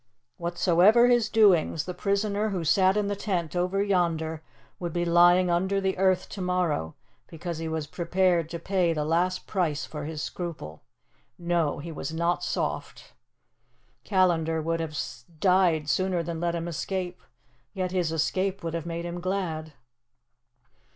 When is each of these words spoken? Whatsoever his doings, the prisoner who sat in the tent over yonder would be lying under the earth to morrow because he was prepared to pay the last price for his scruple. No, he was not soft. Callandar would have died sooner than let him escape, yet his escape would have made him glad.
Whatsoever 0.37 1.05
his 1.07 1.29
doings, 1.29 1.83
the 1.85 1.93
prisoner 1.93 2.49
who 2.49 2.63
sat 2.63 2.97
in 2.97 3.05
the 3.05 3.15
tent 3.15 3.55
over 3.55 3.83
yonder 3.83 4.41
would 4.79 4.93
be 4.93 5.05
lying 5.05 5.51
under 5.51 5.79
the 5.79 5.95
earth 5.99 6.27
to 6.29 6.41
morrow 6.41 6.95
because 7.27 7.59
he 7.59 7.67
was 7.67 7.85
prepared 7.85 8.49
to 8.49 8.57
pay 8.57 8.93
the 8.93 9.05
last 9.05 9.45
price 9.45 9.85
for 9.85 10.05
his 10.05 10.23
scruple. 10.23 10.81
No, 11.37 11.77
he 11.77 11.91
was 11.91 12.11
not 12.11 12.43
soft. 12.43 13.13
Callandar 14.03 14.59
would 14.59 14.79
have 14.79 14.97
died 15.39 15.87
sooner 15.87 16.23
than 16.23 16.39
let 16.39 16.55
him 16.55 16.67
escape, 16.67 17.21
yet 17.75 17.91
his 17.91 18.11
escape 18.11 18.63
would 18.63 18.73
have 18.73 18.87
made 18.87 19.05
him 19.05 19.21
glad. 19.21 19.73